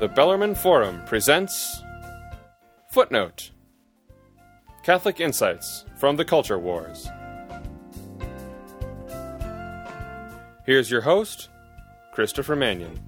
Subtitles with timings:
[0.00, 1.82] The Bellarmine Forum presents
[2.90, 3.50] Footnote
[4.82, 7.06] Catholic Insights from the Culture Wars.
[10.64, 11.50] Here's your host,
[12.12, 12.98] Christopher Manion.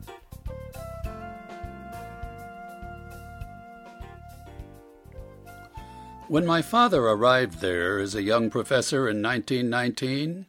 [6.29, 10.45] When my father arrived there as a young professor in 1919,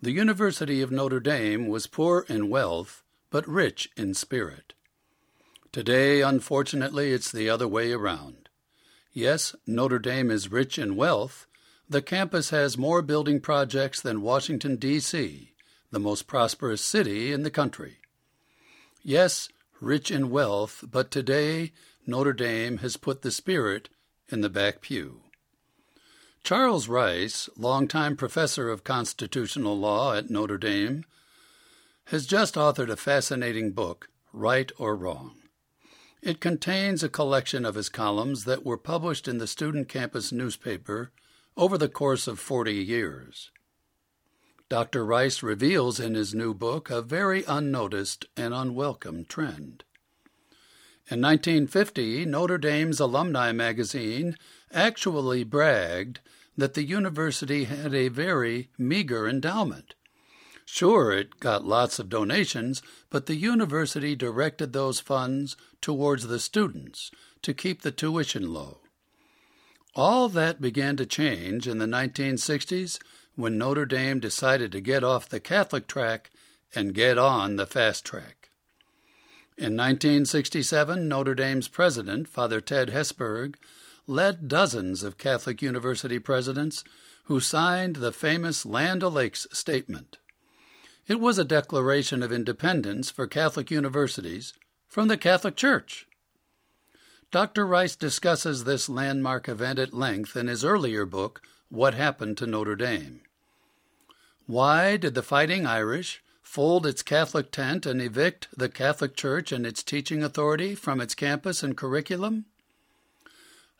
[0.00, 4.74] the University of Notre Dame was poor in wealth but rich in spirit.
[5.70, 8.48] Today, unfortunately, it's the other way around.
[9.12, 11.46] Yes, Notre Dame is rich in wealth.
[11.88, 15.52] The campus has more building projects than Washington, D.C.,
[15.90, 17.98] the most prosperous city in the country.
[19.02, 19.48] Yes,
[19.80, 21.72] rich in wealth, but today
[22.06, 23.90] Notre Dame has put the spirit
[24.30, 25.20] in the back pew.
[26.42, 31.04] Charles Rice, longtime professor of constitutional law at Notre Dame,
[32.06, 35.34] has just authored a fascinating book, Right or Wrong.
[36.22, 41.12] It contains a collection of his columns that were published in the student campus newspaper
[41.56, 43.50] over the course of 40 years.
[44.68, 45.04] Dr.
[45.04, 49.84] Rice reveals in his new book a very unnoticed and unwelcome trend.
[51.10, 54.36] In 1950, Notre Dame's alumni magazine
[54.72, 56.20] actually bragged
[56.56, 59.94] that the university had a very meager endowment.
[60.70, 67.10] Sure, it got lots of donations, but the university directed those funds towards the students
[67.40, 68.82] to keep the tuition low.
[69.96, 73.00] All that began to change in the 1960s
[73.34, 76.30] when Notre Dame decided to get off the Catholic track
[76.74, 78.50] and get on the fast track.
[79.56, 83.56] In 1967, Notre Dame's president, Father Ted Hesburgh,
[84.06, 86.84] led dozens of Catholic university presidents
[87.24, 90.18] who signed the famous Land O'Lakes Statement.
[91.08, 94.52] It was a declaration of independence for Catholic universities
[94.86, 96.06] from the Catholic Church.
[97.30, 97.66] Dr.
[97.66, 101.40] Rice discusses this landmark event at length in his earlier book,
[101.70, 103.22] What Happened to Notre Dame.
[104.46, 109.66] Why did the Fighting Irish fold its Catholic tent and evict the Catholic Church and
[109.66, 112.44] its teaching authority from its campus and curriculum?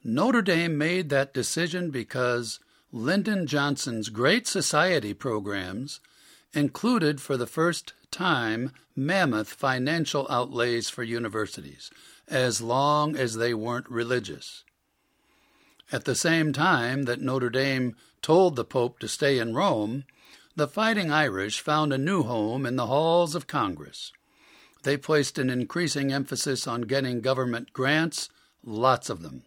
[0.03, 2.59] Notre Dame made that decision because
[2.91, 6.01] Lyndon Johnson's Great Society programs
[6.55, 11.91] included for the first time mammoth financial outlays for universities,
[12.27, 14.65] as long as they weren't religious.
[15.91, 20.05] At the same time that Notre Dame told the Pope to stay in Rome,
[20.57, 24.13] the Fighting Irish found a new home in the halls of Congress.
[24.83, 28.29] They placed an increasing emphasis on getting government grants,
[28.65, 29.45] lots of them.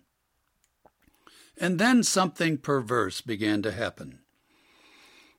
[1.60, 4.20] And then something perverse began to happen.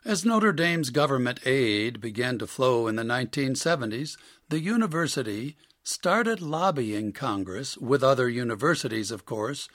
[0.05, 4.17] As Notre Dame's government aid began to flow in the 1970s,
[4.49, 9.69] the university started lobbying Congress, with other universities, of course,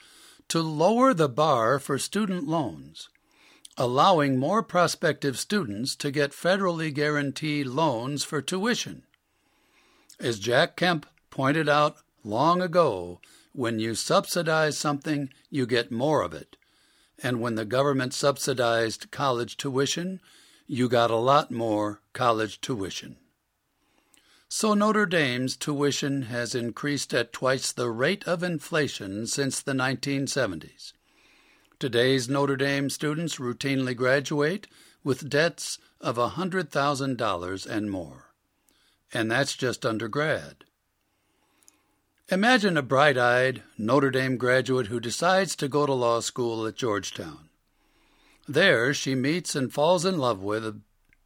[0.48, 3.08] to lower the bar for student loans,
[3.78, 9.04] allowing more prospective students to get federally guaranteed loans for tuition.
[10.20, 13.22] As Jack Kemp pointed out long ago,
[13.54, 16.57] when you subsidize something, you get more of it
[17.22, 20.20] and when the government subsidized college tuition,
[20.66, 23.16] you got a lot more college tuition.
[24.48, 30.92] So Notre Dame's tuition has increased at twice the rate of inflation since the 1970s.
[31.78, 34.66] Today's Notre Dame students routinely graduate
[35.04, 38.32] with debts of $100,000 and more.
[39.12, 40.64] And that's just undergrad.
[42.30, 46.76] Imagine a bright eyed Notre Dame graduate who decides to go to law school at
[46.76, 47.48] Georgetown.
[48.46, 50.78] There, she meets and falls in love with a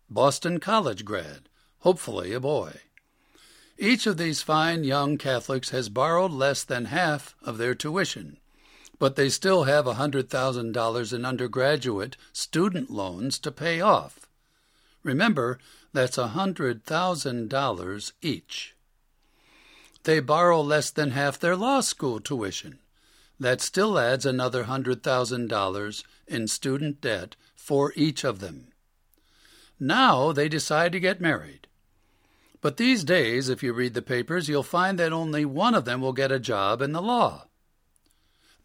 [0.09, 1.49] Boston College grad,
[1.81, 2.83] hopefully a boy.
[3.77, 8.39] Each of these fine young Catholics has borrowed less than half of their tuition,
[9.01, 14.29] but they still have a $100,000 in undergraduate student loans to pay off.
[15.03, 15.59] Remember,
[15.93, 18.77] that's a $100,000 each
[20.05, 22.79] they borrow less than half their law school tuition.
[23.39, 28.69] That still adds another $100,000 in student debt for each of them.
[29.79, 31.67] Now they decide to get married.
[32.61, 36.01] But these days, if you read the papers, you'll find that only one of them
[36.01, 37.49] will get a job in the law.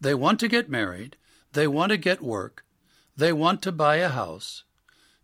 [0.00, 1.16] They want to get married,
[1.52, 2.64] they want to get work,
[3.16, 4.62] they want to buy a house,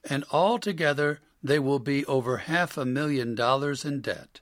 [0.02, 4.40] and altogether they will be over half a million dollars in debt.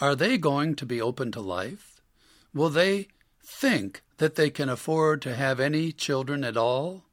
[0.00, 2.00] Are they going to be open to life?
[2.52, 3.08] Will they
[3.42, 7.04] think that they can afford to have any children at all?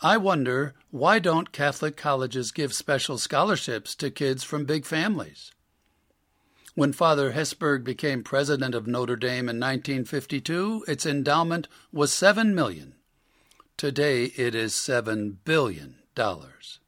[0.00, 5.52] I wonder why don't Catholic colleges give special scholarships to kids from big families?
[6.74, 12.94] When Father Hesburgh became president of Notre Dame in 1952, its endowment was 7 million.
[13.76, 16.80] Today it is 7 billion dollars.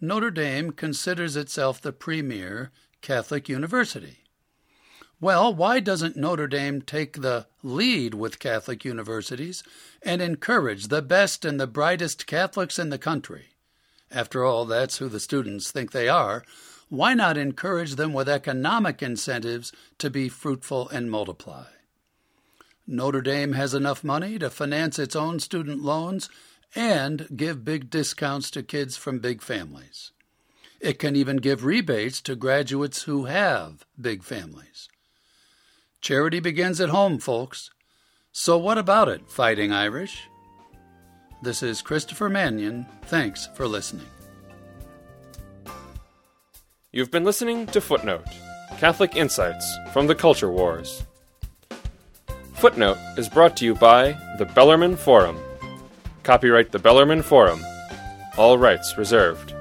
[0.00, 2.70] Notre Dame considers itself the premier
[3.06, 4.24] Catholic university.
[5.20, 9.62] Well, why doesn't Notre Dame take the lead with Catholic universities
[10.02, 13.50] and encourage the best and the brightest Catholics in the country?
[14.10, 16.42] After all, that's who the students think they are.
[16.88, 21.66] Why not encourage them with economic incentives to be fruitful and multiply?
[22.88, 26.28] Notre Dame has enough money to finance its own student loans
[26.74, 30.10] and give big discounts to kids from big families.
[30.80, 34.88] It can even give rebates to graduates who have big families.
[36.00, 37.70] Charity begins at home, folks.
[38.30, 40.28] So what about it, Fighting Irish?
[41.42, 42.86] This is Christopher Manion.
[43.06, 44.06] Thanks for listening.
[46.92, 48.24] You've been listening to Footnote
[48.78, 51.02] Catholic Insights from the Culture Wars.
[52.54, 55.38] Footnote is brought to you by the Bellarmine Forum.
[56.22, 57.60] Copyright the Bellarmine Forum.
[58.36, 59.55] All rights reserved.